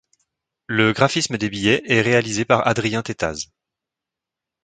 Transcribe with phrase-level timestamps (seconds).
[0.65, 3.51] Le graphisme des billets est réalisé par Adrien Thétaz.